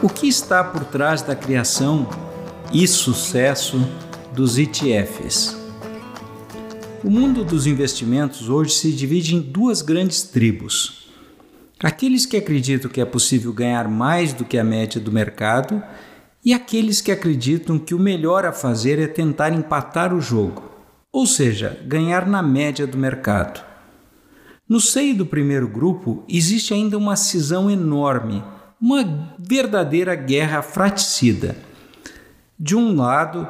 [0.00, 2.08] O que está por trás da criação
[2.72, 3.76] e sucesso
[4.32, 5.56] dos ETFs?
[7.02, 11.08] O mundo dos investimentos hoje se divide em duas grandes tribos.
[11.82, 15.82] Aqueles que acreditam que é possível ganhar mais do que a média do mercado
[16.44, 20.62] e aqueles que acreditam que o melhor a fazer é tentar empatar o jogo,
[21.12, 23.64] ou seja, ganhar na média do mercado.
[24.68, 28.44] No seio do primeiro grupo existe ainda uma cisão enorme
[28.80, 31.56] uma verdadeira guerra fraticida.
[32.58, 33.46] De um lado,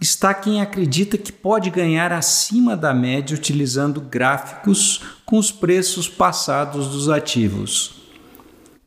[0.00, 6.88] está quem acredita que pode ganhar acima da média utilizando gráficos com os preços passados
[6.88, 8.00] dos ativos.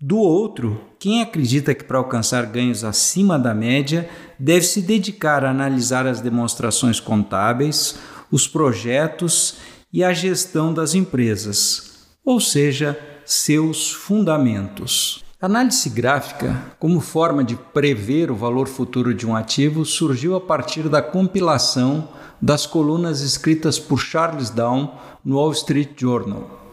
[0.02, 5.52] Do outro, quem acredita que para alcançar ganhos acima da média deve se dedicar a
[5.52, 7.96] analisar as demonstrações contábeis,
[8.30, 9.56] os projetos
[9.94, 15.23] e a gestão das empresas, ou seja, seus fundamentos.
[15.44, 20.88] Análise gráfica, como forma de prever o valor futuro de um ativo, surgiu a partir
[20.88, 22.08] da compilação
[22.42, 26.72] das colunas escritas por Charles Down no Wall Street Journal.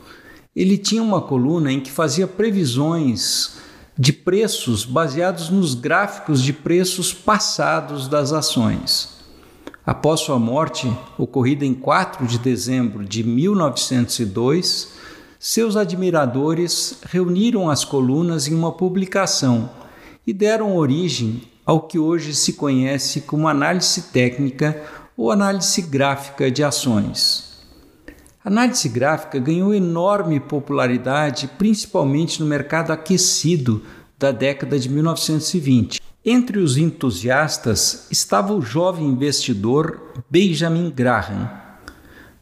[0.54, 3.56] Ele tinha uma coluna em que fazia previsões
[3.98, 9.16] de preços baseados nos gráficos de preços passados das ações.
[9.84, 14.92] Após sua morte, ocorrida em 4 de dezembro de 1902,
[15.42, 19.70] seus admiradores reuniram as colunas em uma publicação
[20.26, 24.82] e deram origem ao que hoje se conhece como análise técnica
[25.16, 27.58] ou análise gráfica de ações.
[28.44, 33.82] A análise gráfica ganhou enorme popularidade, principalmente no mercado aquecido
[34.18, 36.02] da década de 1920.
[36.22, 41.59] Entre os entusiastas estava o jovem investidor Benjamin Graham,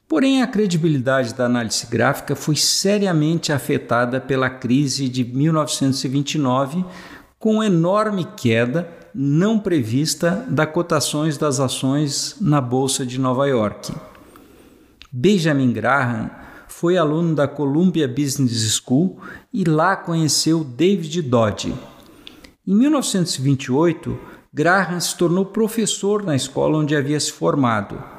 [0.09, 6.83] Porém, a credibilidade da análise gráfica foi seriamente afetada pela crise de 1929,
[7.39, 13.93] com enorme queda não prevista das cotações das ações na Bolsa de Nova York.
[15.13, 16.31] Benjamin Graham
[16.69, 19.19] foi aluno da Columbia Business School
[19.53, 21.75] e lá conheceu David Dodge.
[22.67, 24.19] Em 1928,
[24.55, 28.18] Graham se tornou professor na escola onde havia se formado.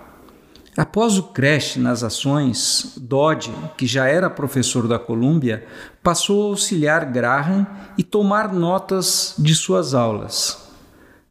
[0.79, 5.67] Após o crash nas ações, Dodge, que já era professor da Columbia,
[6.01, 7.67] passou a auxiliar Graham
[7.97, 10.69] e tomar notas de suas aulas.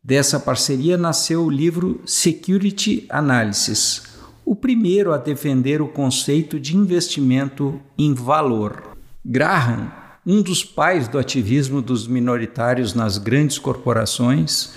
[0.04, 4.02] Dessa parceria nasceu o livro Security Analysis,
[4.44, 8.98] o primeiro a defender o conceito de investimento em valor.
[9.24, 9.90] Graham,
[10.26, 14.74] um dos pais do ativismo dos minoritários nas grandes corporações,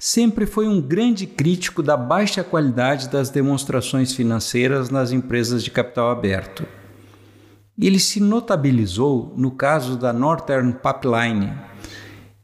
[0.00, 6.10] sempre foi um grande crítico da baixa qualidade das demonstrações financeiras nas empresas de capital
[6.10, 6.64] aberto.
[7.76, 11.52] Ele se notabilizou no caso da Northern Pipeline.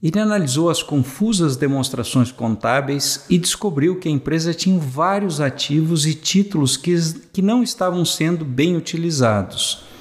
[0.03, 6.15] Ele analisou as confusas demonstrações contábeis e descobriu que a empresa tinha vários ativos e
[6.15, 6.95] títulos que,
[7.33, 9.94] que não estavam sendo bem utilizados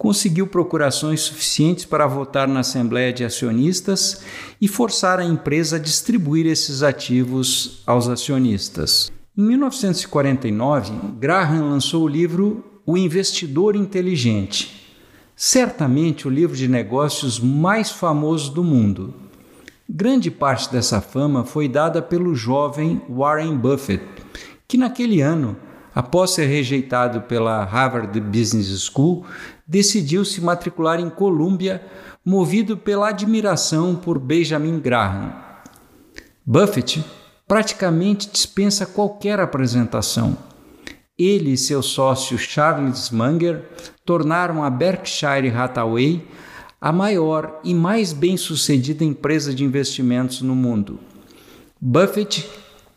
[0.00, 4.22] conseguiu procurações suficientes para votar na Assembleia de Acionistas
[4.58, 9.12] e forçar a empresa a distribuir esses ativos aos acionistas.
[9.36, 14.90] Em 1949, Graham lançou o livro O Investidor Inteligente,
[15.36, 19.12] certamente o livro de negócios mais famoso do mundo.
[19.86, 24.02] Grande parte dessa fama foi dada pelo jovem Warren Buffett,
[24.66, 25.58] que naquele ano
[25.94, 29.24] após ser rejeitado pela Harvard Business School,
[29.66, 31.84] decidiu se matricular em Columbia,
[32.24, 35.32] movido pela admiração por Benjamin Graham.
[36.44, 37.04] Buffett
[37.46, 40.36] praticamente dispensa qualquer apresentação.
[41.18, 43.62] Ele e seu sócio Charles Munger
[44.04, 46.26] tornaram a Berkshire Hathaway
[46.80, 50.98] a maior e mais bem-sucedida empresa de investimentos no mundo.
[51.78, 52.48] Buffett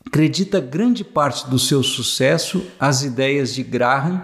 [0.06, 4.24] acredita grande parte do seu sucesso às ideias de Graham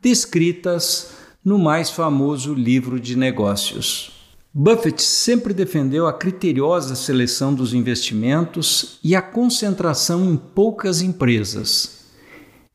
[0.00, 1.10] descritas
[1.44, 4.12] no mais famoso livro de negócios.
[4.52, 12.06] Buffett sempre defendeu a criteriosa seleção dos investimentos e a concentração em poucas empresas.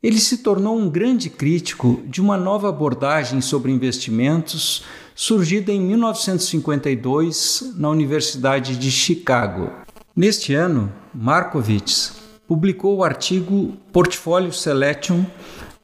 [0.03, 4.83] Ele se tornou um grande crítico de uma nova abordagem sobre investimentos
[5.15, 9.71] surgida em 1952 na Universidade de Chicago.
[10.15, 12.20] Neste ano, Markowitz
[12.51, 15.23] publicou o artigo Portfolio Selection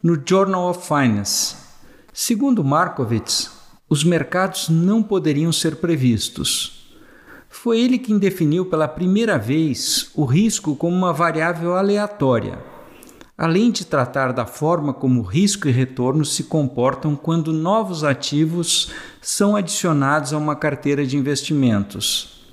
[0.03, 1.55] no Journal of Finance.
[2.11, 3.49] Segundo Markowitz,
[3.87, 6.93] os mercados não poderiam ser previstos.
[7.47, 12.59] Foi ele quem definiu pela primeira vez o risco como uma variável aleatória,
[13.37, 18.91] além de tratar da forma como risco e retorno se comportam quando novos ativos
[19.21, 22.43] são adicionados a uma carteira de investimentos.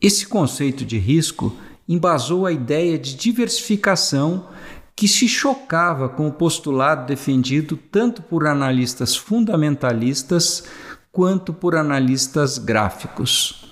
[0.00, 1.56] Esse conceito de risco
[1.88, 4.48] embasou a ideia de diversificação
[4.94, 10.64] que se chocava com o postulado defendido tanto por analistas fundamentalistas
[11.12, 13.66] quanto por analistas gráficos.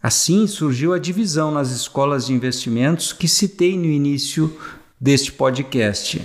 [0.00, 4.56] Assim surgiu a divisão nas escolas de investimentos que citei no início
[5.00, 6.22] deste podcast.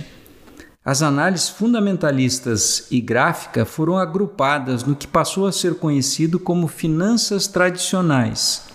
[0.84, 7.48] As análises fundamentalistas e gráfica foram agrupadas no que passou a ser conhecido como finanças
[7.48, 8.73] tradicionais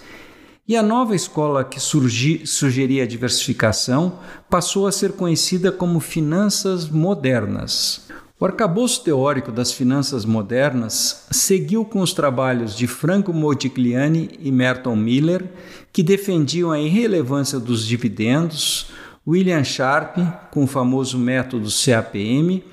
[0.69, 6.87] e a nova escola que surgi, sugeria a diversificação passou a ser conhecida como finanças
[6.87, 8.07] modernas.
[8.39, 14.95] O arcabouço teórico das finanças modernas seguiu com os trabalhos de Franco Modigliani e Merton
[14.95, 15.43] Miller,
[15.91, 18.91] que defendiam a irrelevância dos dividendos,
[19.27, 20.17] William Sharp,
[20.51, 22.63] com o famoso método CAPM,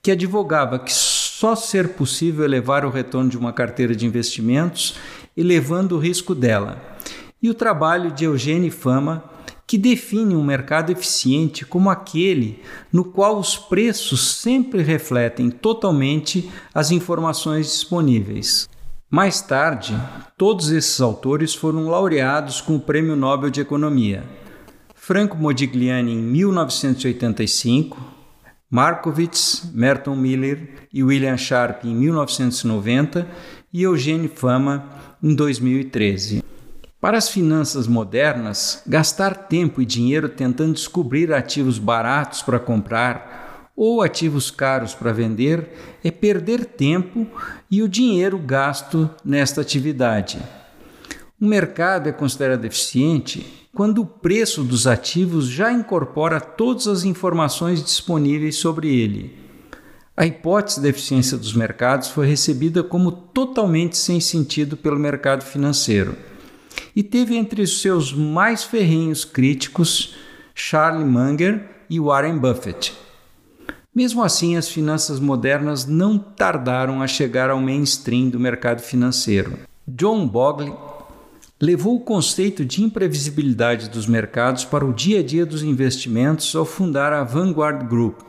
[0.00, 4.94] que advogava que só ser possível elevar o retorno de uma carteira de investimentos
[5.36, 6.89] elevando o risco dela
[7.42, 9.24] e o trabalho de Eugênio Fama,
[9.66, 12.60] que define um mercado eficiente como aquele
[12.92, 18.68] no qual os preços sempre refletem totalmente as informações disponíveis.
[19.08, 19.96] Mais tarde,
[20.36, 24.24] todos esses autores foram laureados com o Prêmio Nobel de Economia.
[24.94, 27.96] Franco Modigliani em 1985,
[28.70, 33.26] Markowitz, Merton Miller e William Sharp em 1990
[33.72, 34.88] e Eugênio Fama
[35.22, 36.49] em 2013.
[37.00, 44.02] Para as finanças modernas, gastar tempo e dinheiro tentando descobrir ativos baratos para comprar ou
[44.02, 47.26] ativos caros para vender é perder tempo
[47.70, 50.38] e o dinheiro gasto nesta atividade.
[51.40, 57.82] O mercado é considerado eficiente quando o preço dos ativos já incorpora todas as informações
[57.82, 59.38] disponíveis sobre ele.
[60.14, 66.14] A hipótese da eficiência dos mercados foi recebida como totalmente sem sentido pelo mercado financeiro
[66.94, 70.14] e teve entre os seus mais ferrenhos críticos
[70.54, 72.92] Charlie Munger e Warren Buffett.
[73.94, 79.58] Mesmo assim, as finanças modernas não tardaram a chegar ao mainstream do mercado financeiro.
[79.86, 80.76] John Bogle
[81.60, 86.64] levou o conceito de imprevisibilidade dos mercados para o dia a dia dos investimentos ao
[86.64, 88.20] fundar a Vanguard Group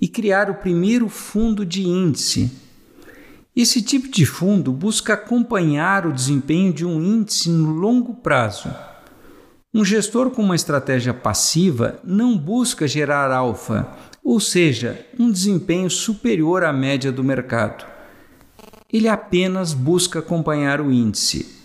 [0.00, 2.50] e criar o primeiro fundo de índice
[3.54, 8.70] esse tipo de fundo busca acompanhar o desempenho de um índice no longo prazo.
[9.74, 13.90] Um gestor com uma estratégia passiva não busca gerar alfa,
[14.24, 17.84] ou seja, um desempenho superior à média do mercado.
[18.90, 21.60] Ele apenas busca acompanhar o índice.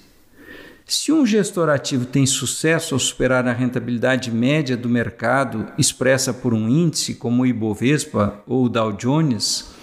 [0.86, 6.54] Se um gestor ativo tem sucesso ao superar a rentabilidade média do mercado expressa por
[6.54, 9.77] um índice como o Ibovespa ou o Dow Jones,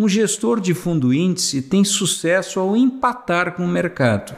[0.00, 4.34] um gestor de fundo índice tem sucesso ao empatar com o mercado.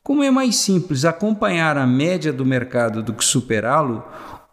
[0.00, 4.04] Como é mais simples acompanhar a média do mercado do que superá-lo,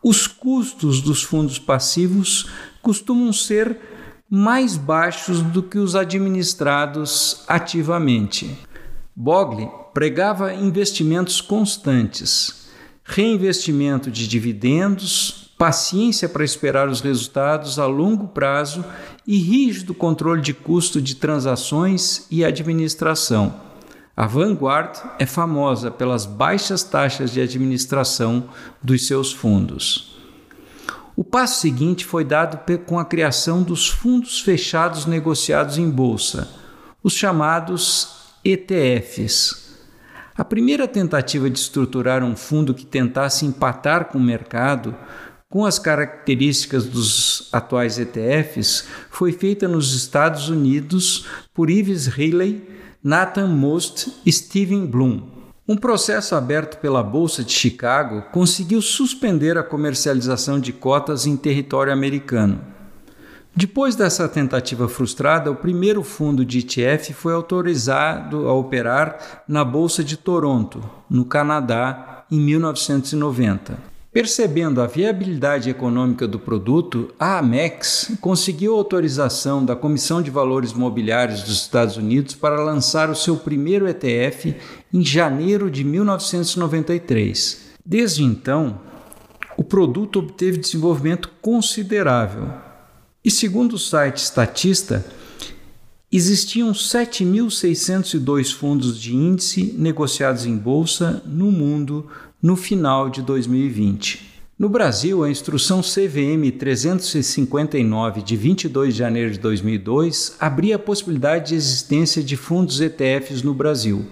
[0.03, 2.50] os custos dos fundos passivos
[2.81, 3.77] costumam ser
[4.27, 8.58] mais baixos do que os administrados ativamente.
[9.15, 12.72] Bogle pregava investimentos constantes,
[13.03, 18.84] reinvestimento de dividendos, paciência para esperar os resultados a longo prazo
[19.27, 23.53] e rígido controle de custo de transações e administração.
[24.18, 28.50] A Vanguard é famosa pelas baixas taxas de administração
[28.82, 30.20] dos seus fundos.
[31.15, 36.50] O passo seguinte foi dado com a criação dos fundos fechados negociados em bolsa,
[37.03, 39.62] os chamados ETFs.
[40.36, 44.96] A primeira tentativa de estruturar um fundo que tentasse empatar com o mercado
[45.51, 52.65] com as características dos atuais ETFs, foi feita nos Estados Unidos por Yves Riley,
[53.03, 55.24] Nathan Most e Steven Bloom.
[55.67, 61.91] Um processo aberto pela Bolsa de Chicago conseguiu suspender a comercialização de cotas em território
[61.91, 62.62] americano.
[63.53, 70.01] Depois dessa tentativa frustrada, o primeiro fundo de ETF foi autorizado a operar na Bolsa
[70.01, 73.90] de Toronto, no Canadá, em 1990.
[74.13, 81.44] Percebendo a viabilidade econômica do produto, a Amex conseguiu autorização da Comissão de Valores Mobiliários
[81.44, 84.53] dos Estados Unidos para lançar o seu primeiro ETF
[84.94, 87.72] em janeiro de 1993.
[87.86, 88.82] Desde então,
[89.56, 92.50] o produto obteve desenvolvimento considerável.
[93.24, 95.06] E segundo o site Statista,
[96.12, 102.10] existiam 7.602 fundos de índice negociados em bolsa no mundo
[102.41, 104.31] no final de 2020.
[104.57, 111.50] No Brasil, a instrução CVM 359 de 22 de janeiro de 2002 abria a possibilidade
[111.50, 114.05] de existência de fundos ETFs no Brasil.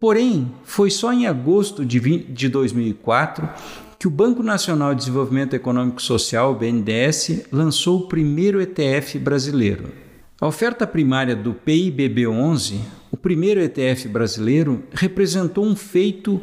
[0.00, 3.48] Porém, foi só em agosto de, 20, de 2004
[3.98, 9.92] que o Banco Nacional de Desenvolvimento Econômico Social, BNDES, lançou o primeiro ETF brasileiro.
[10.40, 16.42] A oferta primária do PIBB11, o primeiro ETF brasileiro, representou um feito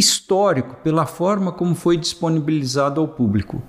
[0.00, 3.62] histórico pela forma como foi disponibilizado ao público.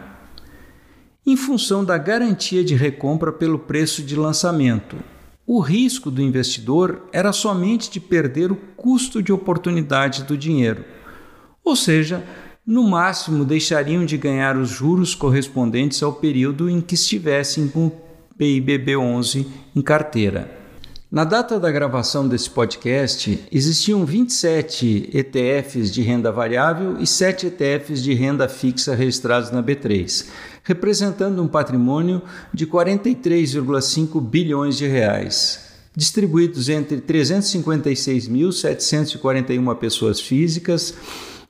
[1.26, 4.96] Em função da garantia de recompra pelo preço de lançamento,
[5.46, 10.84] o risco do investidor era somente de perder o custo de oportunidade do dinheiro,
[11.64, 12.22] ou seja,
[12.66, 17.92] no máximo deixariam de ganhar os juros correspondentes ao período em que estivessem com o
[18.36, 20.59] PIBB 11 em carteira.
[21.10, 28.00] Na data da gravação desse podcast, existiam 27 ETFs de renda variável e 7 ETFs
[28.00, 30.26] de renda fixa registrados na B3,
[30.62, 32.22] representando um patrimônio
[32.54, 40.94] de 43,5 bilhões de reais, distribuídos entre 356.741 pessoas físicas,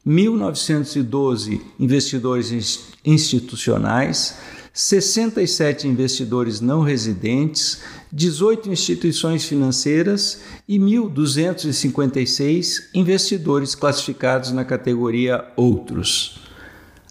[0.06, 4.38] 1.912 investidores institucionais,
[4.72, 7.80] 67 investidores não residentes,
[8.12, 16.38] 18 instituições financeiras e 1.256 investidores classificados na categoria Outros.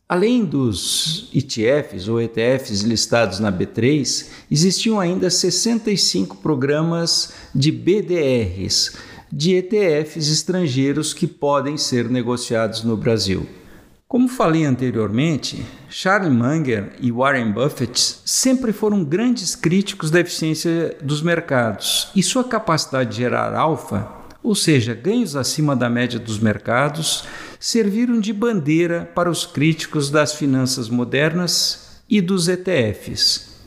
[0.07, 8.93] Além dos ETFs ou ETFs listados na B3, existiam ainda 65 programas de BDRs,
[9.31, 13.58] de ETFs estrangeiros que podem ser negociados no Brasil.
[14.09, 21.21] Como falei anteriormente, Charlie Munger e Warren Buffett sempre foram grandes críticos da eficiência dos
[21.21, 24.11] mercados e sua capacidade de gerar alfa,
[24.41, 27.23] ou seja, ganhos acima da média dos mercados,
[27.59, 33.59] serviram de bandeira para os críticos das finanças modernas e dos ETFs.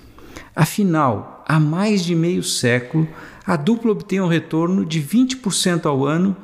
[0.56, 3.06] Afinal, há mais de meio século,
[3.46, 6.36] a dupla obtém um retorno de 20% ao ano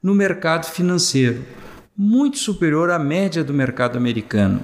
[0.00, 1.44] no mercado financeiro
[2.02, 4.62] muito superior à média do mercado americano.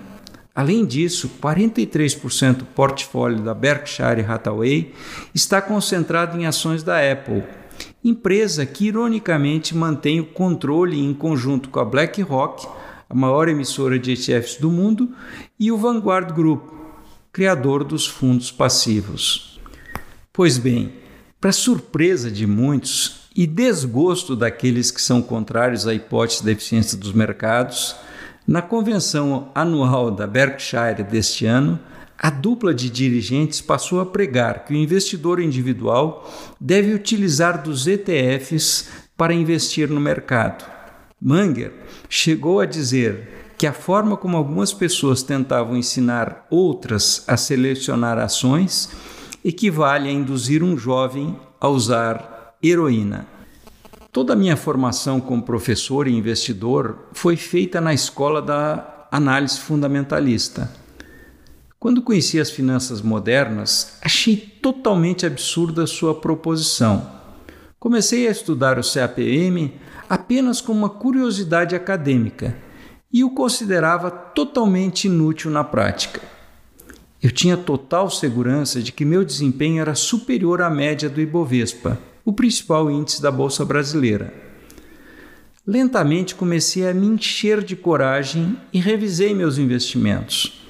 [0.55, 4.95] Além disso, 43% do portfólio da Berkshire Hathaway
[5.35, 7.45] está concentrado em ações da Apple,
[8.02, 12.66] empresa que ironicamente mantém o controle em conjunto com a BlackRock,
[13.07, 15.14] a maior emissora de ETFs do mundo,
[15.61, 16.71] e o Vanguard Group,
[17.31, 19.61] criador dos fundos passivos.
[20.33, 20.90] Pois bem,
[21.38, 27.12] para surpresa de muitos, e desgosto daqueles que são contrários à hipótese da eficiência dos
[27.12, 27.95] mercados,
[28.47, 31.78] na convenção anual da Berkshire deste ano,
[32.19, 38.88] a dupla de dirigentes passou a pregar que o investidor individual deve utilizar dos ETFs
[39.14, 40.64] para investir no mercado.
[41.21, 41.75] Munger
[42.09, 48.90] chegou a dizer que a forma como algumas pessoas tentavam ensinar outras a selecionar ações
[49.45, 52.36] equivale a induzir um jovem a usar
[52.70, 53.26] heroína.
[54.12, 60.70] Toda a minha formação como professor e investidor foi feita na escola da análise fundamentalista.
[61.78, 67.06] Quando conheci as finanças modernas, achei totalmente absurda sua proposição.
[67.78, 69.75] Comecei a estudar o CAPM
[70.08, 72.56] apenas como uma curiosidade acadêmica
[73.12, 76.20] e o considerava totalmente inútil na prática.
[77.23, 82.33] Eu tinha total segurança de que meu desempenho era superior à média do Ibovespa, o
[82.33, 84.35] principal índice da Bolsa Brasileira.
[85.64, 90.61] Lentamente comecei a me encher de coragem e revisei meus investimentos.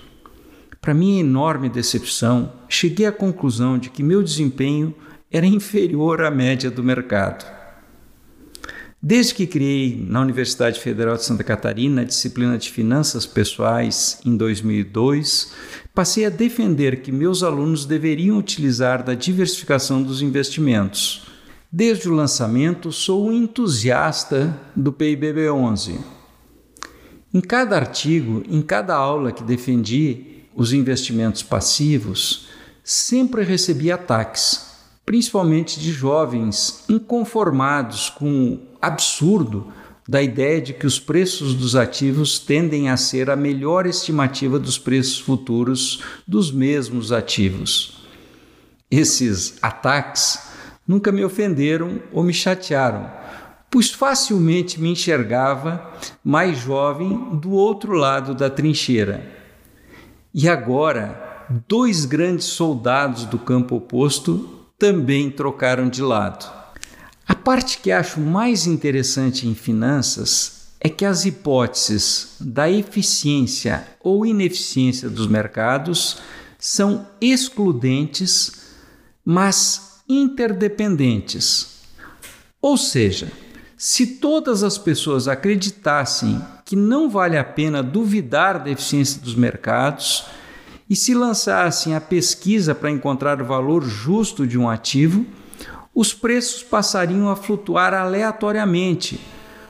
[0.83, 4.95] Para minha enorme decepção, cheguei à conclusão de que meu desempenho
[5.33, 7.47] era inferior à média do mercado.
[9.03, 14.37] Desde que criei na Universidade Federal de Santa Catarina a disciplina de Finanças Pessoais em
[14.37, 15.53] 2002,
[15.95, 21.26] passei a defender que meus alunos deveriam utilizar da diversificação dos investimentos.
[21.79, 25.99] Desde o lançamento, sou um entusiasta do PIBB11.
[27.35, 32.49] Em cada artigo, em cada aula que defendi os investimentos passivos,
[32.83, 39.71] sempre recebi ataques principalmente de jovens inconformados com o absurdo
[40.09, 44.79] da ideia de que os preços dos ativos tendem a ser a melhor estimativa dos
[44.79, 47.99] preços futuros dos mesmos ativos.
[48.91, 50.46] Esses ataques
[50.87, 53.11] nunca me ofenderam ou me chatearam,
[53.71, 59.27] pois facilmente me enxergava mais jovem do outro lado da trincheira.
[60.33, 66.51] E agora, dois grandes soldados do campo oposto também trocaram de lado.
[67.27, 74.25] A parte que acho mais interessante em finanças é que as hipóteses da eficiência ou
[74.25, 76.19] ineficiência dos mercados
[76.59, 78.53] são excludentes,
[79.25, 81.83] mas interdependentes.
[82.61, 83.31] Ou seja,
[83.77, 90.25] se todas as pessoas acreditassem que não vale a pena duvidar da eficiência dos mercados,
[90.89, 95.27] e se lançassem a pesquisa para encontrar o valor justo de um ativo,
[95.95, 99.21] os preços passariam a flutuar aleatoriamente,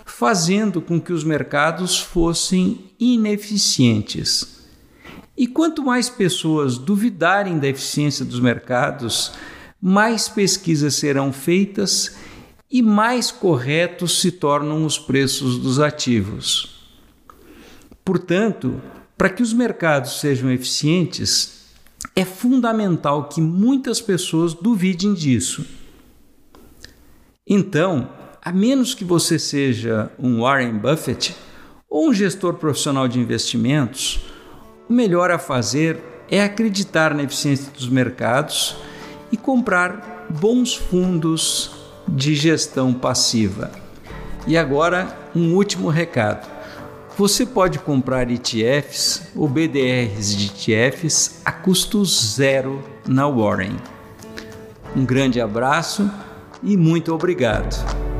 [0.04, 4.56] fazendo com que os mercados fossem ineficientes.
[5.36, 9.32] E quanto mais pessoas duvidarem da eficiência dos mercados,
[9.80, 12.16] mais pesquisas serão feitas
[12.70, 16.76] e mais corretos se tornam os preços dos ativos.
[18.04, 18.80] Portanto,
[19.16, 21.56] para que os mercados sejam eficientes,
[22.14, 25.64] é fundamental que muitas pessoas duvidem disso.
[27.46, 28.10] Então,
[28.42, 31.34] a menos que você seja um Warren Buffett
[31.88, 34.20] ou um gestor profissional de investimentos,
[34.88, 38.76] o melhor a fazer é acreditar na eficiência dos mercados
[39.30, 41.70] e comprar bons fundos
[42.08, 43.70] de gestão passiva.
[44.46, 46.46] E agora, um último recado.
[47.18, 53.76] Você pode comprar ETFs ou BDRs de ETFs a custo zero na Warren.
[54.94, 56.10] Um grande abraço
[56.62, 58.15] e muito obrigado.